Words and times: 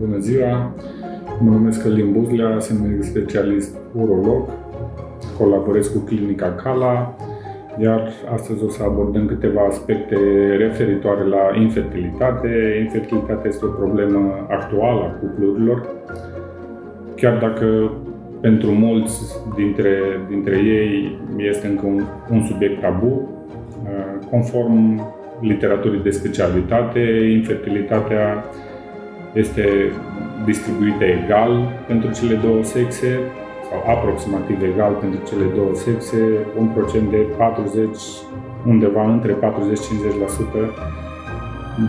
Bună 0.00 0.18
ziua! 0.18 0.74
Mă 1.40 1.50
numesc 1.50 1.82
Călin 1.82 2.12
Buzlea, 2.12 2.58
sunt 2.58 2.80
medic 2.80 3.02
specialist 3.02 3.76
urolog, 3.92 4.48
colaborez 5.38 5.88
cu 5.88 5.98
Clinica 5.98 6.54
Cala, 6.62 7.16
iar 7.78 8.08
astăzi 8.34 8.64
o 8.64 8.68
să 8.68 8.82
abordăm 8.82 9.26
câteva 9.26 9.60
aspecte 9.68 10.16
referitoare 10.58 11.24
la 11.24 11.60
infertilitate. 11.60 12.48
Infertilitatea 12.82 13.48
este 13.48 13.64
o 13.64 13.68
problemă 13.68 14.46
actuală 14.48 15.00
a 15.00 15.16
cuplurilor, 15.20 15.86
chiar 17.16 17.38
dacă 17.38 17.92
pentru 18.40 18.70
mulți 18.70 19.36
dintre, 19.56 19.98
dintre 20.28 20.56
ei 20.56 21.18
este 21.36 21.66
încă 21.66 21.86
un, 21.86 22.02
un 22.30 22.42
subiect 22.42 22.80
tabu. 22.80 23.28
Conform 24.30 25.00
literaturii 25.40 26.02
de 26.02 26.10
specialitate, 26.10 27.00
infertilitatea 27.32 28.44
este 29.32 29.92
distribuită 30.44 31.04
egal 31.04 31.72
pentru 31.86 32.10
cele 32.10 32.34
două 32.34 32.62
sexe 32.62 33.18
sau 33.70 33.94
aproximativ 33.94 34.62
egal 34.62 34.92
pentru 34.92 35.20
cele 35.28 35.44
două 35.54 35.74
sexe, 35.74 36.20
un 36.58 36.66
procent 36.66 37.10
de 37.10 37.16
40, 37.16 37.96
undeva 38.66 39.10
între 39.12 39.32
40-50% 39.32 39.36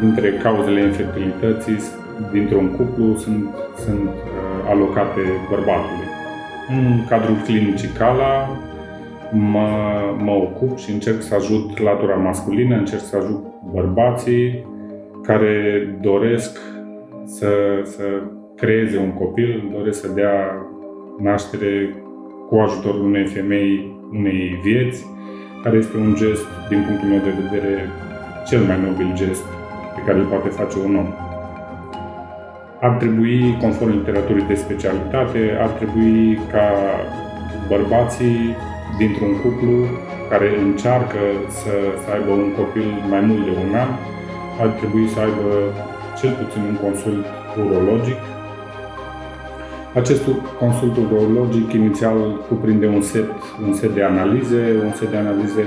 dintre 0.00 0.30
cauzele 0.42 0.80
infertilității 0.80 1.78
dintr-un 2.32 2.68
cuplu 2.76 3.16
sunt, 3.16 3.48
sunt 3.84 4.08
uh, 4.08 4.68
alocate 4.68 5.20
bărbatului. 5.50 6.08
În 6.68 7.06
cadrul 7.08 7.36
clinicii 7.44 7.88
CALA 7.88 8.48
mă, 9.32 9.68
mă 10.18 10.30
ocup 10.30 10.78
și 10.78 10.90
încerc 10.90 11.22
să 11.22 11.34
ajut 11.34 11.78
latura 11.78 12.14
masculină, 12.14 12.76
încerc 12.76 13.00
să 13.00 13.16
ajut 13.16 13.44
bărbații 13.72 14.66
care 15.22 15.54
doresc 16.00 16.58
să, 17.26 17.50
să 17.84 18.04
creeze 18.56 18.98
un 18.98 19.12
copil, 19.12 19.68
doresc 19.72 20.00
să 20.00 20.08
dea 20.08 20.66
naștere 21.18 21.94
cu 22.48 22.56
ajutorul 22.56 23.04
unei 23.04 23.26
femei, 23.26 23.96
unei 24.12 24.60
vieți, 24.62 25.06
care 25.62 25.76
este 25.76 25.96
un 25.96 26.14
gest, 26.14 26.46
din 26.68 26.84
punctul 26.86 27.08
meu 27.08 27.18
de 27.24 27.34
vedere, 27.42 27.90
cel 28.46 28.60
mai 28.60 28.80
nobil 28.80 29.10
gest 29.14 29.44
pe 29.94 30.00
care 30.06 30.18
îl 30.18 30.24
poate 30.24 30.48
face 30.48 30.76
un 30.84 30.96
om. 30.96 31.08
Ar 32.80 32.96
trebui, 32.96 33.56
conform 33.60 33.90
literaturii 33.90 34.46
de 34.46 34.54
specialitate, 34.54 35.56
ar 35.60 35.68
trebui 35.68 36.38
ca 36.52 36.68
bărbații 37.68 38.56
dintr-un 38.98 39.32
cuplu 39.42 39.76
care 40.30 40.48
încearcă 40.66 41.22
să, 41.48 41.74
să 42.02 42.08
aibă 42.16 42.30
un 42.30 42.52
copil 42.60 42.88
mai 43.10 43.20
mult 43.20 43.44
de 43.44 43.52
un 43.64 43.74
an, 43.74 43.90
ar 44.60 44.68
trebui 44.68 45.06
să 45.08 45.20
aibă 45.20 45.48
cel 46.26 46.44
puțin 46.44 46.62
un 46.72 46.78
consult 46.86 47.24
urologic. 47.64 48.20
Acest 49.94 50.22
consult 50.58 50.94
urologic 50.96 51.72
inițial 51.72 52.18
cuprinde 52.48 52.86
un 52.86 53.00
set, 53.00 53.30
un 53.66 53.72
set 53.74 53.94
de 53.94 54.02
analize, 54.02 54.62
un 54.84 54.92
set 54.92 55.10
de 55.10 55.16
analize 55.16 55.64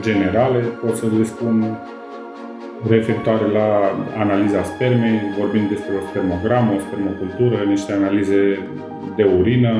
generale, 0.00 0.58
pot 0.58 0.94
să 0.96 1.06
le 1.18 1.24
spun 1.24 1.78
referitoare 2.88 3.46
la 3.58 3.68
analiza 4.22 4.62
spermei, 4.62 5.18
vorbim 5.38 5.64
despre 5.68 5.92
o 5.98 6.06
spermogramă, 6.08 6.70
o 6.72 6.80
spermocultură, 6.86 7.56
niște 7.74 7.92
analize 7.92 8.40
de 9.16 9.24
urină, 9.38 9.72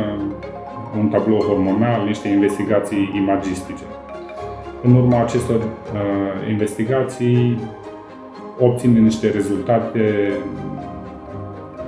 un 0.98 1.08
tablou 1.08 1.40
hormonal, 1.40 2.00
niște 2.06 2.28
investigații 2.28 3.12
imagistice. 3.16 3.84
În 4.82 4.94
urma 4.94 5.20
acestor 5.22 5.56
uh, 5.56 6.48
investigații 6.48 7.58
obține 8.58 8.98
niște 8.98 9.30
rezultate 9.30 10.32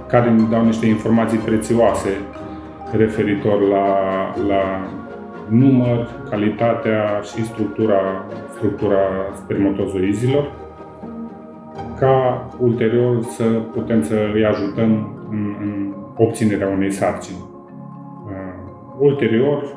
care 0.07 0.29
îmi 0.29 0.49
dau 0.51 0.65
niște 0.65 0.87
informații 0.87 1.39
prețioase 1.39 2.09
referitor 2.93 3.61
la, 3.61 3.87
la 4.49 4.89
număr, 5.49 6.09
calitatea 6.31 7.21
și 7.23 7.45
structura, 7.45 8.27
structura 8.55 8.99
spermatozoizilor, 9.35 10.53
ca 11.99 12.49
ulterior 12.59 13.23
să 13.23 13.45
putem 13.45 14.03
să 14.03 14.15
îi 14.35 14.45
ajutăm 14.45 15.19
în, 15.31 15.57
în 15.61 15.95
obținerea 16.17 16.69
unei 16.69 16.91
sarcini. 16.91 17.39
Uh, 18.27 18.55
ulterior, 18.99 19.77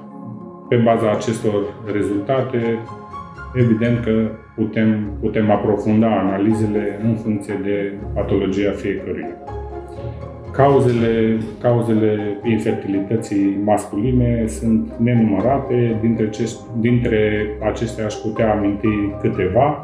pe 0.69 0.75
baza 0.75 1.11
acestor 1.11 1.63
rezultate, 1.93 2.79
evident 3.57 4.03
că 4.03 4.29
putem, 4.55 5.17
putem 5.19 5.51
aprofunda 5.51 6.19
analizele 6.19 6.99
în 7.03 7.15
funcție 7.15 7.59
de 7.63 7.93
patologia 8.13 8.71
fiecăruia. 8.71 9.35
Cauzele, 10.51 11.37
cauzele 11.61 12.37
infertilității 12.43 13.59
masculine 13.63 14.43
sunt 14.47 14.91
nenumărate, 14.97 15.97
dintre, 16.01 16.29
ce, 16.29 16.49
dintre 16.79 17.47
acestea 17.69 18.05
aș 18.05 18.13
putea 18.13 18.51
aminti 18.51 18.87
câteva, 19.21 19.81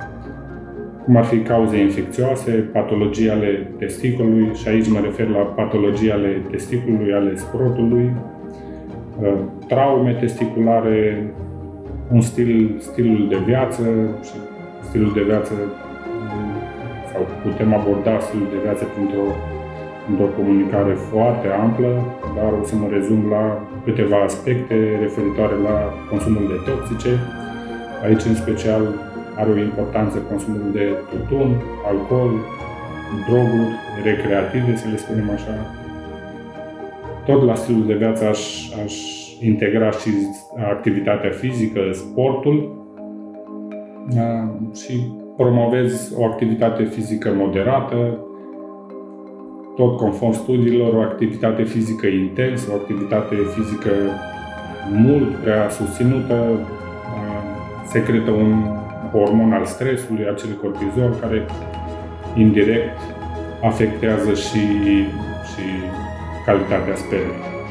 cum 1.04 1.16
ar 1.16 1.24
fi 1.24 1.38
cauze 1.38 1.78
infecțioase, 1.78 2.52
patologii 2.52 3.30
ale 3.30 3.68
testiculului, 3.78 4.50
și 4.54 4.68
aici 4.68 4.90
mă 4.90 5.00
refer 5.04 5.28
la 5.28 5.40
patologii 5.40 6.12
ale 6.12 6.42
testiculului, 6.52 7.14
ale 7.14 7.36
scrotului, 7.36 8.12
uh, 9.22 9.34
traume 9.68 10.14
testiculare, 10.20 11.24
un 12.12 12.22
stil, 12.22 12.76
stilul 12.80 13.28
de 13.30 13.38
viață 13.46 13.84
și 14.24 14.36
stilul 14.88 15.14
de 15.14 15.24
viață 15.24 15.54
sau 17.12 17.28
putem 17.44 17.74
aborda 17.74 18.20
stilul 18.20 18.48
de 18.52 18.60
viață 18.64 18.84
printr-o, 18.94 19.28
într-o 20.10 20.30
comunicare 20.38 20.94
foarte 20.94 21.48
amplă, 21.64 21.92
dar 22.36 22.52
o 22.62 22.64
să 22.66 22.76
mă 22.76 22.88
rezum 22.92 23.30
la 23.30 23.44
câteva 23.86 24.18
aspecte 24.24 24.98
referitoare 25.02 25.56
la 25.68 25.78
consumul 26.10 26.46
de 26.54 26.58
toxice. 26.70 27.12
Aici, 28.06 28.24
în 28.32 28.36
special, 28.36 28.84
are 29.36 29.50
o 29.52 29.58
importanță 29.58 30.18
consumul 30.18 30.70
de 30.72 30.86
tutun, 31.12 31.62
alcool, 31.90 32.32
droguri 33.28 33.74
recreative, 34.04 34.76
să 34.76 34.86
le 34.92 34.98
spunem 34.98 35.30
așa. 35.30 35.56
Tot 37.26 37.46
la 37.46 37.56
stilul 37.56 37.86
de 37.86 37.94
viață 37.94 38.24
aș, 38.26 38.42
aș 38.84 39.23
integra 39.46 39.92
și 39.92 40.10
activitatea 40.70 41.30
fizică, 41.30 41.80
sportul 41.92 42.86
și 44.76 45.08
promovez 45.38 46.14
o 46.18 46.26
activitate 46.26 46.84
fizică 46.84 47.34
moderată, 47.36 48.18
tot 49.76 49.98
conform 49.98 50.32
studiilor, 50.32 50.94
o 50.94 51.02
activitate 51.02 51.64
fizică 51.64 52.08
intensă, 52.08 52.72
o 52.72 52.76
activitate 52.76 53.36
fizică 53.56 53.92
mult 54.92 55.36
prea 55.36 55.70
susținută, 55.70 56.68
secretă 57.86 58.32
un 58.32 58.64
hormon 59.12 59.52
al 59.52 59.66
stresului, 59.66 60.28
acel 60.28 60.50
cortizol, 60.62 61.16
care 61.22 61.46
indirect 62.36 63.00
afectează 63.64 64.34
și, 64.34 64.60
și 65.50 65.66
calitatea 66.46 66.96
spermei. 66.96 67.63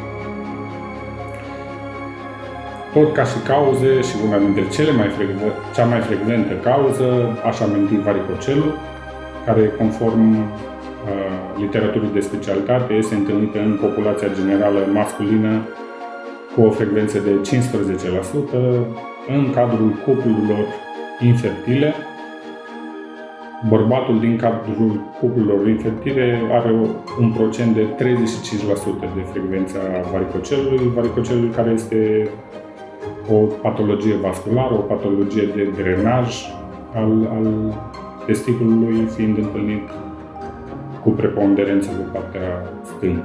Tot 2.93 3.13
ca 3.13 3.25
și 3.25 3.39
cauze 3.47 4.01
și 4.01 4.15
una 4.27 4.39
dintre 4.39 4.65
cele 4.69 4.93
mai 4.93 5.09
frecvente, 5.09 5.53
cea 5.75 5.85
mai 5.85 6.01
frecventă 6.01 6.55
cauză, 6.69 7.07
aș 7.49 7.61
aminti 7.61 7.97
varicocelul, 7.97 8.73
care 9.47 9.73
conform 9.79 10.25
uh, 10.37 10.47
literaturii 11.63 12.13
de 12.13 12.21
specialitate 12.21 12.93
este 12.93 13.15
întâlnită 13.15 13.59
în 13.59 13.79
populația 13.81 14.29
generală 14.39 14.79
masculină 14.93 15.69
cu 16.55 16.61
o 16.63 16.71
frecvență 16.71 17.19
de 17.19 17.33
15%, 17.43 18.61
în 19.29 19.53
cadrul 19.55 19.91
cuplurilor 20.05 20.65
infertile. 21.21 21.95
Bărbatul 23.69 24.21
din 24.21 24.37
cadrul 24.37 25.01
cuplurilor 25.21 25.69
infertile 25.69 26.41
are 26.51 26.73
un 27.21 27.33
procent 27.33 27.75
de 27.75 27.83
35% 27.83 29.15
de 29.15 29.23
frecvența 29.31 29.79
varicocelului, 30.13 30.93
varicocelul 30.95 31.51
care 31.51 31.71
este 31.71 32.29
o 33.31 33.37
patologie 33.63 34.15
vasculară, 34.15 34.75
o 34.75 34.77
patologie 34.77 35.49
de 35.55 35.73
drenaj 35.83 36.35
al, 36.95 37.29
al 37.35 37.75
testiculului 38.27 39.05
fiind 39.05 39.37
întâlnit 39.37 39.89
cu 41.03 41.11
preponderență 41.11 41.91
pe 41.91 42.19
partea 42.19 42.63
stângă. 42.83 43.25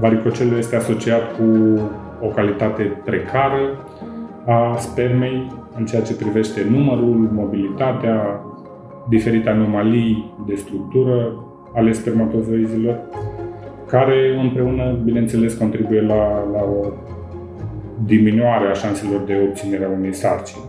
Varicocelul 0.00 0.58
este 0.58 0.76
asociat 0.76 1.36
cu 1.36 1.80
o 2.20 2.26
calitate 2.26 2.82
precară 3.04 3.86
a 4.46 4.76
spermei 4.78 5.52
în 5.78 5.84
ceea 5.84 6.02
ce 6.02 6.16
privește 6.16 6.66
numărul, 6.70 7.28
mobilitatea, 7.32 8.40
diferite 9.08 9.48
anomalii 9.48 10.34
de 10.46 10.54
structură 10.54 11.44
ale 11.74 11.92
spermatozoizilor, 11.92 12.98
care 13.86 14.38
împreună, 14.42 14.98
bineînțeles, 15.04 15.54
contribuie 15.54 16.00
la, 16.00 16.48
la 16.52 16.62
o 16.62 16.86
diminuarea 18.04 18.72
șanselor 18.72 19.20
de 19.20 19.38
obținere 19.48 19.84
a 19.84 19.88
unei 19.88 20.12
sarcini. 20.12 20.64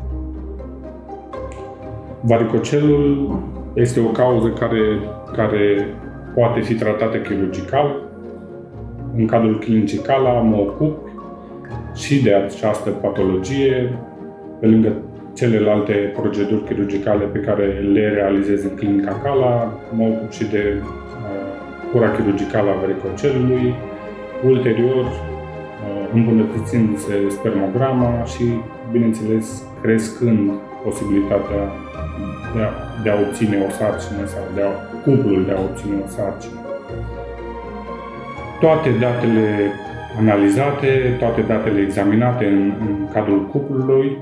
Varicocelul 2.22 3.40
este 3.74 4.00
o 4.00 4.08
cauză 4.08 4.48
care, 4.48 5.00
care 5.36 5.88
poate 6.36 6.60
fi 6.60 6.74
tratată 6.74 7.18
chirurgical. 7.18 8.02
În 9.16 9.26
cadrul 9.26 9.60
clinicii 9.60 10.00
CALA 10.00 10.32
mă 10.32 10.56
ocup 10.56 11.10
și 11.96 12.24
de 12.24 12.34
această 12.34 12.90
patologie, 12.90 13.98
pe 14.60 14.68
lângă 14.68 14.94
celelalte 15.34 15.94
proceduri 15.94 16.64
chirurgicale 16.64 17.26
pe 17.26 17.40
care 17.40 17.66
le 17.94 18.10
realizez 18.10 18.64
în 18.64 18.76
clinica 18.76 19.22
CALA, 19.24 19.74
mă 19.96 20.08
ocup 20.08 20.32
și 20.32 20.46
de 20.46 20.82
uh, 20.82 21.92
cura 21.92 22.10
chirurgicală 22.10 22.70
a 22.70 22.80
vericocelului, 22.86 23.74
ulterior 24.46 25.04
uh, 25.04 25.37
îmbunătățindu-se 26.14 27.14
spermograma 27.30 28.24
și, 28.24 28.44
bineînțeles, 28.92 29.64
crescând 29.82 30.52
posibilitatea 30.84 31.64
de 32.56 32.62
a, 32.68 32.70
de 33.04 33.10
a 33.10 33.20
obține 33.26 33.58
o 33.68 33.70
sarcină 33.70 34.26
sau 34.26 34.44
de 34.56 34.62
a, 34.62 34.72
cuplul 35.04 35.46
de 35.46 35.52
a 35.52 35.62
obține 35.68 35.96
o 36.06 36.08
sarcină. 36.08 36.60
Toate 38.60 38.90
datele 39.00 39.72
analizate, 40.20 41.16
toate 41.20 41.42
datele 41.42 41.80
examinate 41.82 42.46
în, 42.46 42.74
în 42.80 43.08
cadrul 43.14 43.46
cuplului 43.46 44.18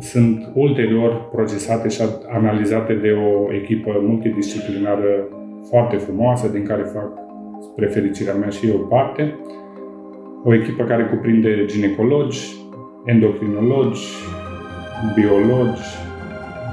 sunt 0.00 0.50
ulterior 0.54 1.28
procesate 1.32 1.88
și 1.88 2.02
analizate 2.28 2.94
de 2.94 3.10
o 3.10 3.54
echipă 3.54 3.90
multidisciplinară 4.02 5.28
foarte 5.68 5.96
frumoasă, 5.96 6.48
din 6.48 6.64
care 6.64 6.82
fac, 6.82 7.08
spre 7.60 7.86
fericirea 7.86 8.34
mea, 8.34 8.48
și 8.48 8.68
eu 8.68 8.76
parte. 8.76 9.34
O 10.48 10.54
echipă 10.54 10.84
care 10.84 11.04
cuprinde 11.04 11.64
ginecologi, 11.64 12.38
endocrinologi, 13.04 14.04
biologi, 15.14 15.86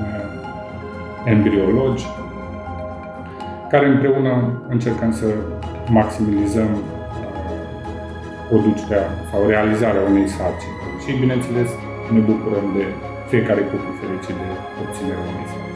eh, 0.03 1.31
embriologi, 1.33 2.03
care 3.69 3.87
împreună 3.87 4.61
încercăm 4.69 5.11
să 5.11 5.25
maximizăm 5.89 6.69
eh, 6.69 6.81
producerea 8.49 9.07
sau 9.31 9.47
realizarea 9.47 10.01
unei 10.09 10.27
sarcini. 10.27 10.77
Și, 11.03 11.19
bineînțeles, 11.19 11.69
ne 12.11 12.19
bucurăm 12.19 12.65
de 12.77 12.83
fiecare 13.29 13.61
cuplu 13.61 13.91
fericit 14.01 14.35
de 14.41 14.49
obținerea 14.81 15.23
unei 15.31 15.47
sarcini. 15.51 15.72